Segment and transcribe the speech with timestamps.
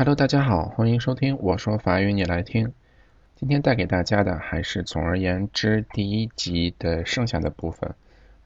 [0.00, 2.72] Hello，大家好，欢迎收听我说法语你来听。
[3.36, 7.94] 今天带给大家的还是总而言之第一集的剩下的部分，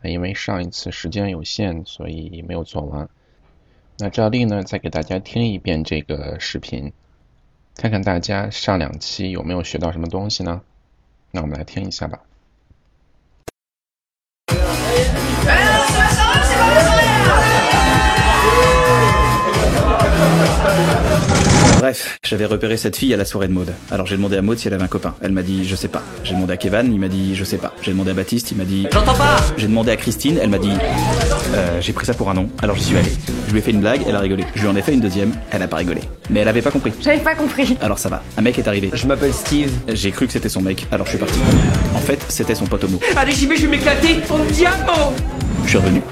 [0.03, 3.09] 因为上一次时间有限，所以没有做完。
[3.99, 6.93] 那照例呢，再给大家听一遍这个视频，
[7.77, 10.61] 看看大家上两期有没有学到什么东西呢？
[11.31, 12.19] 那我们来听一下吧。
[21.95, 23.73] Bref, j'avais repéré cette fille à la soirée de Maud.
[23.93, 25.15] Alors j'ai demandé à Maud si elle avait un copain.
[25.23, 26.03] Elle m'a dit je sais pas.
[26.25, 27.73] J'ai demandé à Kevin, il m'a dit je sais pas.
[27.83, 30.59] J'ai demandé à Baptiste, il m'a dit J'entends pas J'ai demandé à Christine, elle m'a
[30.59, 30.73] dit
[31.55, 32.49] euh, j'ai pris ça pour un nom.
[32.61, 33.13] Alors j'y suis allé.
[33.47, 34.45] Je lui ai fait une blague, elle a rigolé.
[34.57, 36.01] Je lui en ai fait une deuxième, elle a pas rigolé.
[36.31, 36.93] Mais elle avait pas compris.
[37.01, 37.77] J'avais pas compris.
[37.81, 38.25] Alors ça va.
[38.37, 38.91] Un mec est arrivé.
[38.93, 39.71] Je m'appelle Steve.
[39.87, 41.39] J'ai cru que c'était son mec, alors je suis parti.
[41.95, 42.99] En fait, c'était son pote homo.
[43.15, 45.13] Allez, j'y vais, je vais m'éclater en diamant
[45.63, 46.03] Je suis revenu.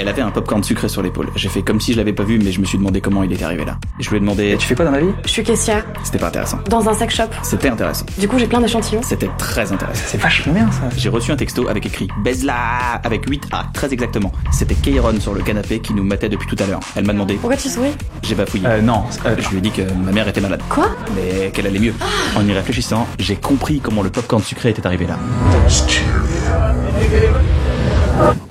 [0.00, 1.28] Elle avait un popcorn sucré sur l'épaule.
[1.34, 3.32] J'ai fait comme si je l'avais pas vu, mais je me suis demandé comment il
[3.32, 3.78] était arrivé là.
[3.98, 5.08] Je lui ai demandé Tu fais quoi dans la vie?
[5.24, 6.58] Je suis caissière C'était pas intéressant.
[6.70, 7.24] dans un sex shop.
[7.42, 8.06] C'était intéressant.
[8.18, 9.02] Du coup, j'ai plein d'échantillons.
[9.02, 10.02] C'était très intéressant.
[10.06, 10.82] C'est vachement bien ça.
[10.96, 12.54] J'ai reçu un texto avec écrit Baise-la
[13.02, 14.30] avec 8A, très exactement.
[14.52, 16.80] C'était Kairon sur le canapé qui nous matait depuis tout à l'heure.
[16.94, 17.90] Elle m'a demandé, Pourquoi tu souris?
[18.22, 18.66] J'ai bafouillé.
[18.66, 19.02] Euh, non.
[19.26, 20.62] euh, Je lui ai dit que ma mère était malade.
[20.68, 20.88] Quoi?
[21.16, 21.94] Mais qu'elle allait mieux.
[22.36, 25.18] En y réfléchissant, j'ai compris comment le popcorn sucré était arrivé là.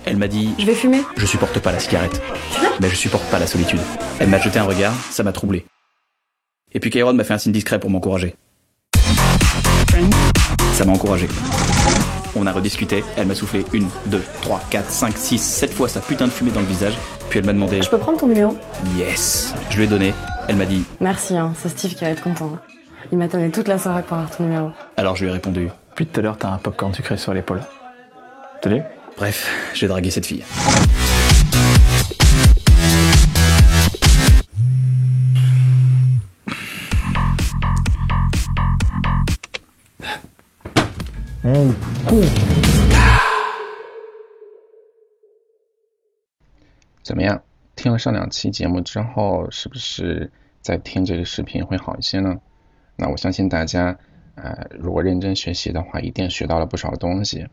[0.06, 1.02] Elle m'a dit Je vais fumer.
[1.18, 2.22] Je supporte pas la cigarette.
[2.80, 3.80] Mais je supporte pas la solitude.
[4.20, 5.66] Elle m'a jeté un regard, ça m'a troublé.
[6.74, 8.36] Et puis Kairon m'a fait un signe discret pour m'encourager.
[10.74, 11.28] Ça m'a encouragé.
[12.36, 16.02] On a rediscuté, elle m'a soufflé une, deux, trois, quatre, cinq, six, sept fois sa
[16.02, 16.96] putain de fumée dans le visage,
[17.30, 18.56] puis elle m'a demandé Je peux prendre ton numéro?
[18.96, 20.14] Yes Je lui ai donné,
[20.48, 21.54] elle m'a dit Merci, hein.
[21.58, 22.52] c'est Steve qui va être content.
[23.12, 24.70] Il m'attendait toute la soirée pour avoir ton numéro.
[24.98, 25.70] Alors je lui ai répondu.
[25.90, 27.62] Depuis tout à l'heure, t'as un popcorn sucré sur l'épaule.
[28.62, 28.82] T'as vu
[29.18, 30.44] Bref, j'ai dragué cette fille.
[47.02, 47.42] 怎么样？
[47.76, 50.32] 听了上两期节目之后，是不是
[50.62, 52.40] 在听这个视频会好一些呢？
[52.96, 53.98] 那我相信大家，
[54.36, 57.48] 呃，如果认真学习的话，一定学到了不少东西。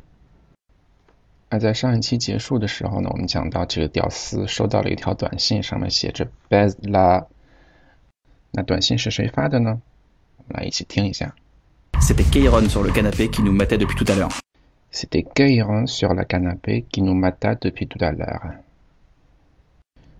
[1.54, 7.26] 那在上一期结束的时候呢，我们讲到这个屌丝收到了一条短信，上面写着 “bad la”。
[8.50, 9.80] 那短信是谁发的呢？
[10.38, 11.32] 我们来一起听一下。
[12.00, 14.32] C'était Kairon sur le canapé qui nous matait depuis tout à l'heure.
[14.90, 18.56] C'était Gayron sur le canapé qui nous mata depuis tout à l'heure。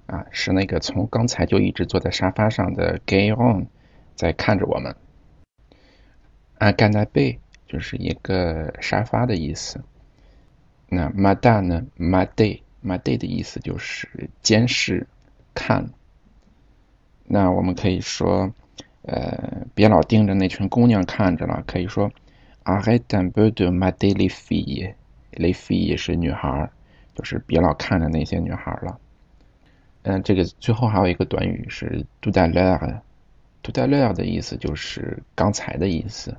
[0.07, 3.67] 啊，是那个从刚才就一直坐在沙发上的 Gayron
[4.15, 4.95] 在看着我们。
[6.59, 9.83] 啊，canapé 就是一个沙发的意思。
[10.89, 15.07] 那 mata 呢？mate mate 的意思就是监视、
[15.55, 15.89] 看。
[17.27, 18.53] 那我们可以说，
[19.03, 22.11] 呃，别老盯着那群姑娘看着了，可以说
[22.65, 24.95] arrête un peu de mater les filles。
[25.33, 26.71] les filles 是女孩，
[27.15, 29.01] 就是别老看着那些女孩了。
[30.03, 33.01] 嗯，这个最后还有一个短语是 tout à l'heure。
[33.63, 36.37] tout à l'heure 的意思就是刚才的意思。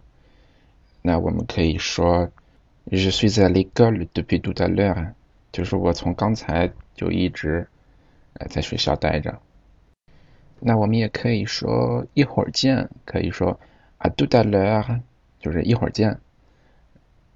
[1.02, 2.30] 那我们可以说
[2.92, 5.14] je suis à l'école depuis tout à l'heure，
[5.52, 7.68] 就是我从刚才就一直
[8.34, 9.40] 呃在学校待着。
[10.60, 13.60] 那我们也可以说一会儿见，可以说
[14.00, 15.02] à tout à l'heure，
[15.40, 16.20] 就是一会儿见。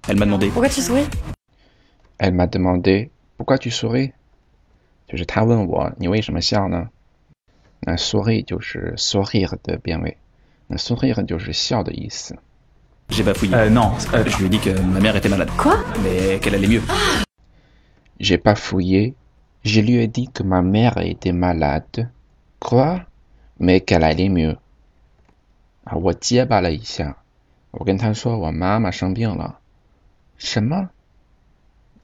[0.02, 1.08] Elle m'a demandé Pourquoi tu souris
[2.18, 4.12] Elle m'a demandé pourquoi tu souris，
[5.06, 6.90] 就是她问我你为什么笑呢？
[7.80, 10.16] 那 souris 就是 sourire 的变位，
[10.66, 12.38] 那 sourire 就是笑的意思。
[13.09, 13.53] J'ai bafouillé.
[13.55, 13.91] Euh, non.
[14.13, 15.49] euh, Je lui ai dit que ma mère était malade.
[15.57, 16.81] Quoi Mais qu'elle allait mieux.
[18.19, 19.13] J'ai pas fouillé.
[19.63, 22.09] Je lui ai dit que ma mère était malade.
[22.59, 23.01] Quoi?
[23.59, 24.57] Mais qu'elle allait mieux.
[25.83, 27.17] 啊，我结巴了一下，
[27.69, 29.59] 我跟他说我妈妈生病了。
[30.37, 30.89] 什么？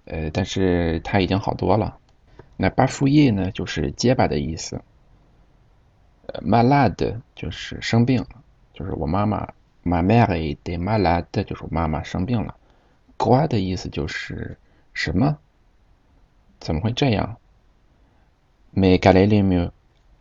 [0.06, 1.98] 呃，但是她已经好多了。
[2.58, 4.82] 那巴夫叶呢，就是结巴的意思。
[6.28, 8.44] 呃，malade 就是生病了，
[8.74, 9.48] 就是我妈妈。
[9.87, 12.57] Ma mère était malade 就是我妈妈生病了。
[13.17, 14.59] Quoi 的意思就是
[14.93, 15.39] 什么？
[16.59, 17.37] 怎么会这样
[18.75, 19.71] ？Mais qu'elle allait mieux。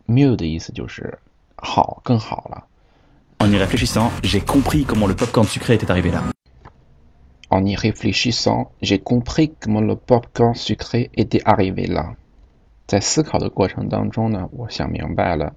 [0.06, 1.18] mieux 的意思就是
[1.56, 2.68] 好，更好了。
[3.38, 6.22] En y réfléchissant, j'ai compris comment le popcorn sucré était arrivé là.
[7.48, 12.14] En y réfléchissant, j'ai compris comment le popcorn sucré était arrivé là。
[12.86, 15.56] 在思考的过程当中呢，我想明白了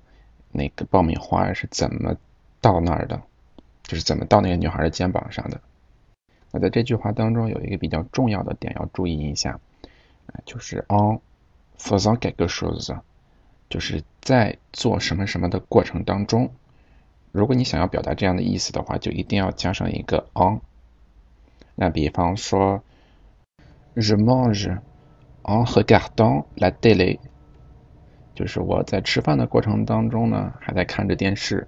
[0.51, 2.15] 那个爆米花是怎么
[2.59, 3.21] 到那儿的，
[3.89, 5.59] 就是怎么到那个女孩的肩膀上的。
[6.51, 9.59] 那在这句话当中有一个比较重要的点要注意一下，
[10.45, 11.19] 就是 on
[11.79, 12.99] faisant quelque chose，
[13.67, 16.51] 就是在做什么什么的过程当中。
[17.31, 20.61] 如果你想要表达这样的意思的话，就一定要加上一个 on。
[21.73, 22.83] 那比方说
[23.95, 24.77] ，je mange
[25.41, 27.17] en regardant la télé，
[28.35, 31.67] 就是我在吃饭的过程当中呢，还在看着电视。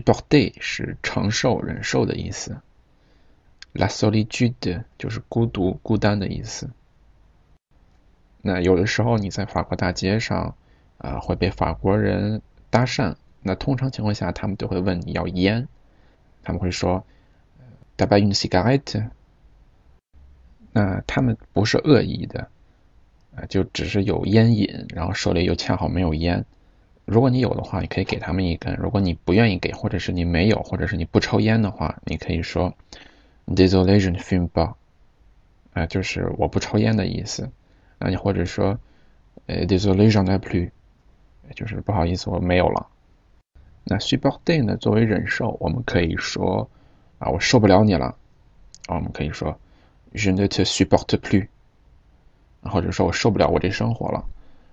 [0.00, 2.58] supporter 是承受、忍受的意思。
[3.72, 6.70] La solitude 就是孤独、孤单的意思。
[8.42, 10.54] 那有的时候你在法国大街上
[10.98, 12.40] 啊会被法国人
[12.70, 15.68] 搭讪，那通常情况下他们都会问你要烟，
[16.42, 17.04] 他们会说
[17.96, 19.10] “t'as pas une cigarette”，
[20.72, 22.48] 那他们不是恶意的
[23.34, 26.46] 啊，就只是有烟瘾，然后手里又恰好没有烟。
[27.06, 32.74] 如果你有的话，你可以给他们一根；如果你不愿意给，或者是你没有，或者是你不抽烟的话，你可以说
[33.46, 34.74] “désolé je ne fume pas”，
[35.72, 37.48] 啊，就是我不抽烟的意思。
[37.98, 38.76] 那你或者说
[39.46, 40.70] 呃 “désolé j'en ai plus”，
[41.54, 42.88] 就是不好意思我没有了。
[43.84, 46.68] 那 supporter 呢，作为忍受，我们可以说
[47.20, 48.16] 啊，我受不了你了。
[48.88, 49.56] 啊，我们可以说
[50.12, 51.46] “je ne te supporte plus”，
[52.62, 54.24] 或者说我受不了我这生活了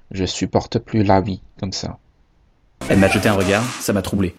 [0.09, 1.97] ，“je supporte plus la vie” comme ça。
[2.89, 4.35] Elle m'a jeté un regard, ça m'a troublé.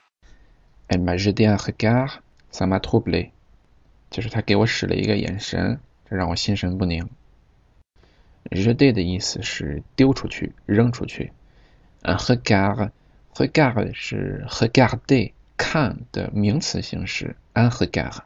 [0.88, 2.20] Elle m'a jeté un regard,
[2.52, 3.31] ça m'a troublé.
[4.11, 7.08] 就是他给我使了一个眼神，这让我心神不宁。
[8.50, 11.32] jeter 的意思是丢出去、扔出去。
[12.02, 17.35] un regard，regard 是 regarder 看的名词形式。
[17.55, 18.19] un regard。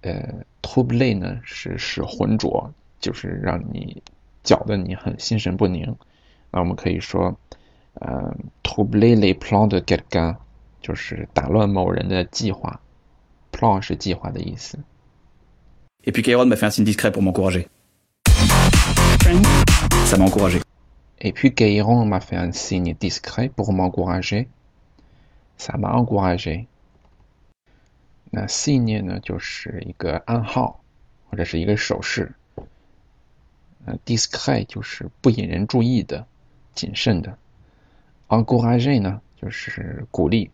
[0.00, 4.02] 呃，troublé 呢是使浑浊，就是让你
[4.42, 5.96] 搅得你很心神不宁。
[6.50, 7.38] 那我们可以说。
[8.00, 10.36] 呃，troubler les plans de quelqu'un，
[10.80, 12.80] 就是打乱某人的计划。
[13.52, 14.78] plan 是计划的意思。
[16.04, 17.68] Et puis Kairon m'a fait un signe discret pour m'encourager.
[20.06, 20.60] Ça m'a encouragé.
[21.20, 24.48] Et puis Kairon m'a fait un signe discret pour m'encourager.
[25.56, 26.66] Ça m'a encouragé.
[28.30, 30.82] 那 signe 呢，就是一个暗号
[31.30, 32.34] 或者是一个手势。
[33.86, 36.26] 呃，discret 就是不引人注意的、
[36.74, 37.38] 谨慎的。
[38.42, 40.50] Encourager 呢，就是鼓励。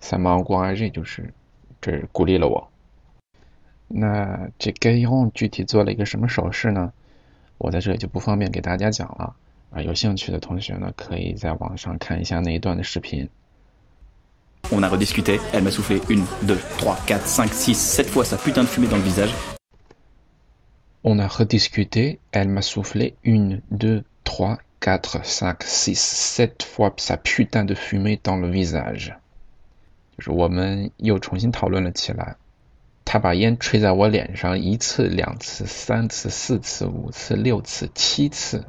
[0.00, 1.32] Ça m'a encouragé 就是
[1.80, 2.68] 这鼓励了我。
[3.88, 6.92] 那这 Gayon 具体做了一个什么手势呢？
[7.58, 9.36] 我在这里就不方便给大家讲了
[9.70, 9.82] 啊。
[9.82, 13.28] 有兴趣的同学呢，可以在网上看一下那一段的视频。
[14.70, 15.38] On a rediscuté.
[15.52, 18.88] Elle m'a soufflé une, deux, trois, quatre, cinq, six, sept fois sa putain de fumée
[18.88, 19.34] dans le visage.
[21.02, 22.18] On a rediscuté.
[22.30, 28.18] Elle m'a soufflé une, deux, trois, quatre, cinq, six, sept fois sa putain de fumée
[28.22, 29.14] dans le visage。
[30.16, 32.36] 就是我们又重新讨论了起来。
[33.04, 38.64] 他把烟吹在我脸上一次、两次、三次、四次、五次、六次、七次。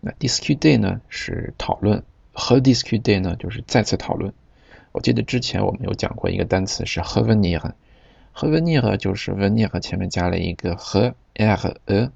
[0.00, 2.02] 那 discuter 呢是讨论，
[2.32, 4.32] 和 discuter 呢就是再次讨论。
[4.92, 7.74] 我记得之前我们有讲过一个单词是 h e v e n i r
[8.32, 12.10] h e v e n i r 就是 venir 前面加了一个和 r e。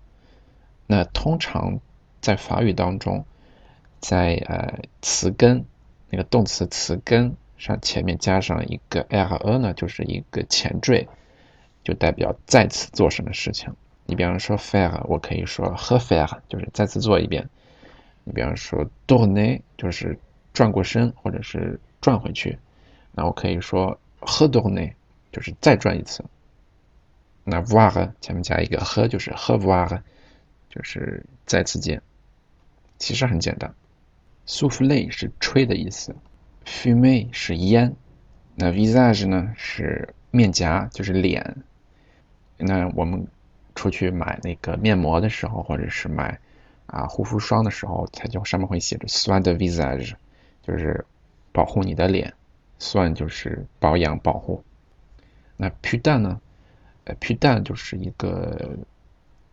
[0.87, 1.81] 那通常
[2.21, 3.25] 在法语当中，
[4.01, 5.65] 在呃词根
[6.11, 11.09] 那个动词词根上前面加上一个 er 呢，就是一个前缀，
[11.85, 13.75] 就代表再次做什么事情。
[14.07, 17.49] 你比方说 fair 我可以说 refaire，就是再次做一遍。
[18.25, 20.19] 你比方说 tourner，就是
[20.53, 22.59] 转过身或者是转回去。
[23.13, 24.93] 那我可以说 retourner，
[25.33, 26.25] 就是再转一次。
[27.45, 30.01] 那 voir 前面加一个 re，就是 revoir，
[30.69, 32.03] 就是再次见。
[32.99, 33.73] 其实很简单
[34.47, 36.17] ，souffle 是吹的意思
[36.67, 37.95] ，fume 是烟，
[38.57, 41.63] 那 visage 呢是面颊，就是脸。
[42.57, 43.29] 那我们
[43.77, 46.41] 出去买那个面膜的时候，或者是买
[46.87, 50.15] 啊护肤霜的时候，它就上面会写着 soin de visage，
[50.63, 51.07] 就是
[51.53, 52.35] 保护你的脸
[52.81, 54.65] ，soin 就是保养保护。
[55.57, 56.41] 那 putain 呢？
[57.05, 58.77] 呃，putain 就是一个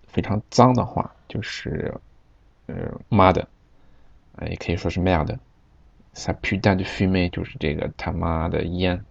[0.08, 1.94] 非常脏的话，就是。
[2.68, 3.48] 呃，妈的，
[4.36, 5.38] 啊，也可以说是 mad。
[6.14, 9.04] sa putain de fumée 就是这个他妈的烟。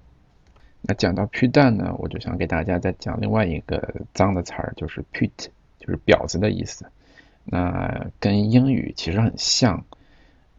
[0.81, 5.31] 那讲到 putain 呢，我就想给大家再讲另外一个脏的词儿，就是 put，
[5.79, 6.87] 就是婊子的意思。
[7.45, 9.85] 那跟英语其实很像。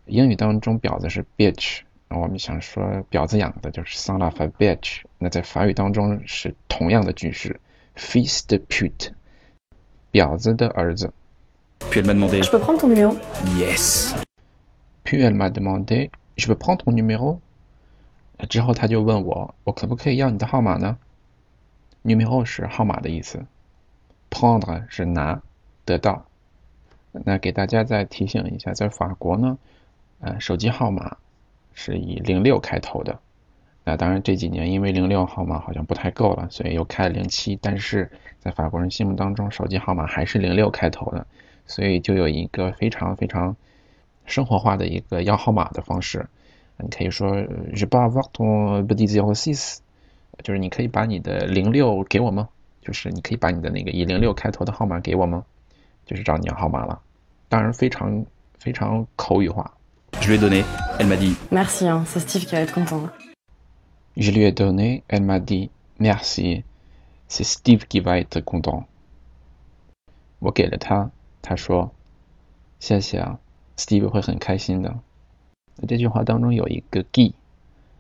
[0.06, 5.02] 英语当中婊子是 bitch，那我们想说婊子养的就是 son of a bitch。
[5.18, 7.60] 那在法语当中是同样的句式
[7.96, 9.14] ，fils de pute，
[10.12, 11.12] 婊子的儿子。
[11.90, 13.16] Puis elle m'a demandé Je peux prendre ton numéro
[13.58, 14.16] Yes
[15.04, 17.40] Puis elle m'a demandé, je peux prendre ton numéro？
[18.50, 20.98] 之后他就问我，我可不可以要你的号码呢
[22.04, 23.46] ？numéro 是号码的意思
[24.30, 25.42] ，prendre 是拿，
[25.86, 26.26] 得到。
[27.12, 29.58] 那给大家再提醒一下，在法国呢，
[30.20, 31.16] 呃，手机号码
[31.74, 33.18] 是以零六开头的。
[33.84, 37.56] 那当然这几年因为零六号码好像不太够了，所以又开了零七。
[37.62, 41.26] 但是在法国人心目当中，手机号码还是零六开头的，
[41.68, 43.56] 所以就有一个非常非常
[44.26, 46.28] 生活化的一个要号码的方式。
[46.78, 47.30] 你可以说
[47.74, 49.78] Je peux avoir ton petit zéro six，
[50.44, 52.50] 就是你可以把你的零六给我吗？
[52.82, 55.44] 就是你可以把你的那个以零六开头的号码给我吗？
[56.06, 57.02] 就是找你要号码了。
[57.50, 58.26] 当然非常
[58.60, 59.72] 非常口语化。
[60.22, 60.64] Je lui ai donné,
[60.98, 63.10] elle m'a dit Merci, hein, c'est Steve qui va être content.
[64.16, 66.64] Je lui ai donné, elle m'a dit merci,
[67.28, 68.86] c'est Steve qui va être content。
[70.40, 71.12] 我给了他，
[71.46, 71.92] 他说
[72.80, 73.40] 谢谢啊
[73.78, 74.96] ，Steve 会很开心的。
[75.76, 77.34] 那这句话当中有一个 qui，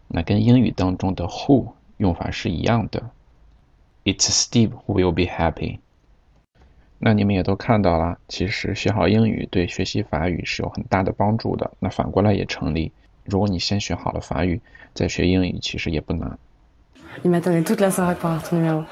[0.08, 3.12] 那跟英语当中的 who 用法是一样的。
[4.04, 5.78] It's Steve who will be happy。
[6.98, 11.72] 那你们也都看到了，其实学好英语对学习法语是有很大的帮助的。
[11.80, 12.92] 那反过来也成立，
[13.25, 14.60] 如果你先学好了法语，
[14.96, 16.40] 再学英语其实也不难。
[17.24, 18.86] Il m'attendait toute la soirée pour avoir ton numéro.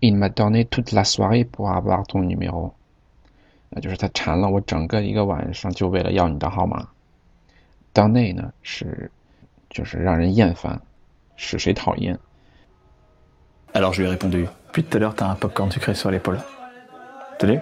[0.00, 2.74] Il m'a donné toute la soirée pour avoir ton numéro。
[3.70, 6.88] 那就是他缠了我整个一个晚上，就为了要你的号码。
[7.94, 9.10] donner 呢是
[9.68, 10.82] 就是让人厌烦，
[11.36, 12.18] 使谁讨厌。
[13.72, 16.40] Alors je lui ai répondu Depuis tout à l'heure, t'as un popcorn sucré sur l'épaule.
[17.38, 17.60] Salut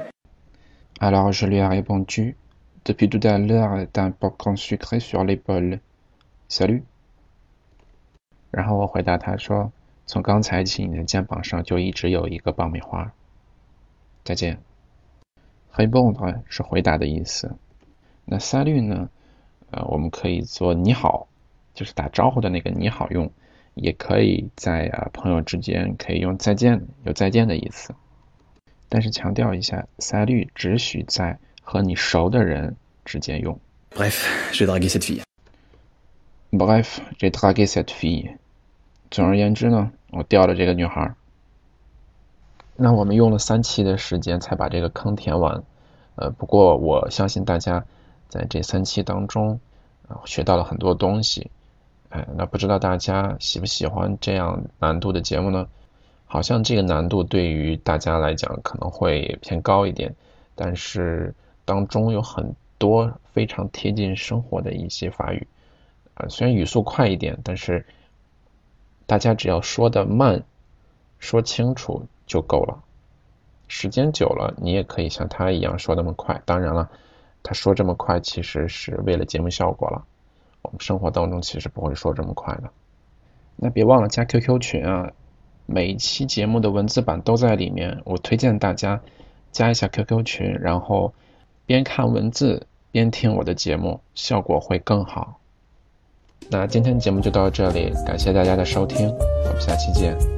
[0.98, 2.36] Alors je lui ai répondu
[2.84, 5.80] Depuis tout à l'heure, t'as un popcorn sucré sur l'épaule.
[6.48, 6.84] Salut。
[8.50, 9.70] 然后我回答他说
[10.06, 13.12] ：“从刚才起，你的肩膀上就一直有一个爆米花。”
[14.24, 14.58] 再见。
[15.74, 17.56] Répondre 是回答的意思。
[18.24, 19.08] 那 salut 呢？
[19.70, 21.28] 呃，我们可以做你好，
[21.74, 23.30] 就是打招呼的那个你好用，
[23.74, 27.94] 也可以在啊朋友之间可以用再见，有再见的意思。
[28.88, 33.60] 但是强调一下，salut 只许在和你熟的人之间用。
[33.90, 35.22] Bref, j'ai dragué cette fille.
[36.50, 38.36] Bref, j'ai dragué cette fille。
[39.10, 41.14] 总而言之呢，我钓了这个女孩。
[42.80, 45.64] 那我们用了三期的时间才把这个坑填完。
[46.14, 47.84] 呃，不过我相信大家
[48.28, 49.58] 在这三期当中，
[50.06, 51.50] 呃，学到了很多东西。
[52.10, 55.66] 哎、那不知道大家喜不喜欢这样难度的节目呢？
[56.24, 60.14] 好像这个难度对于大家来讲可能会偏高一点，
[60.54, 65.48] 但是当中有很多非常贴近生活的一些法语。
[66.14, 67.86] 呃，虽然语速快一点，但是
[69.06, 70.44] 大家只要说的慢，
[71.18, 72.84] 说清楚就够了。
[73.66, 76.40] 时间久了，你也可以像他一样说那么快。
[76.44, 76.88] 当然了，
[77.42, 80.04] 他说这么快其实是为了节目效果了。
[80.62, 82.70] 我们生活当中其实不会说这么快的。
[83.56, 85.10] 那别忘了加 QQ 群啊，
[85.66, 88.02] 每一期节目的文字版都在里面。
[88.04, 89.00] 我推荐大家
[89.50, 91.12] 加一下 QQ 群，然后
[91.66, 95.40] 边看文字边听我的节目，效果会更好。
[96.50, 100.37] 那今天节目就到这里，感谢大家的收听，我们下期见。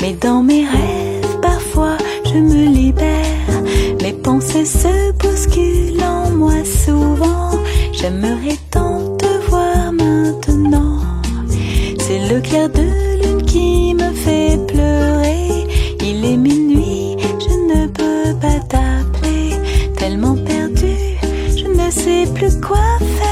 [0.00, 3.62] Mais dans mes rêves, parfois je me libère.
[4.02, 7.50] Mes pensées se bousculent en moi souvent.
[7.92, 11.00] J'aimerais tant te voir maintenant.
[11.98, 15.66] C'est le clair de lune qui me fait pleurer.
[16.00, 19.56] Il est minuit, je ne peux pas t'appeler.
[19.96, 20.96] Tellement perdu,
[21.56, 23.31] je ne sais plus quoi faire.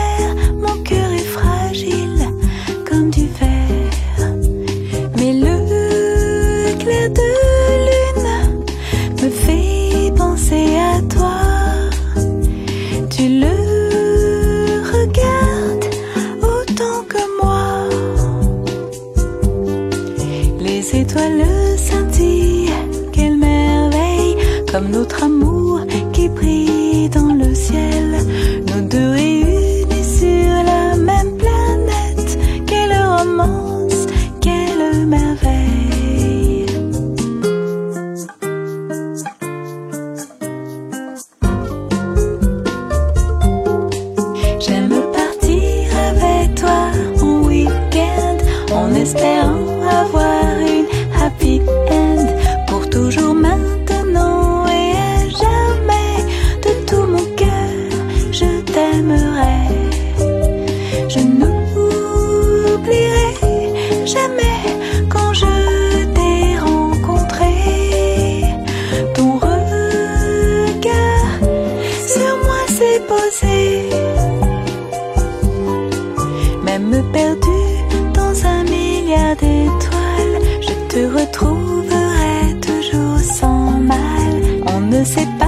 [85.01, 85.40] On ne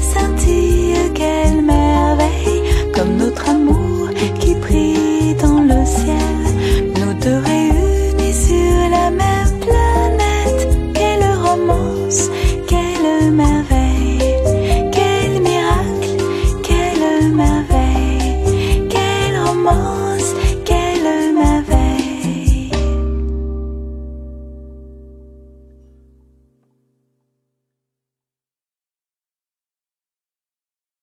[0.00, 1.87] sentir qu'elle m'aime.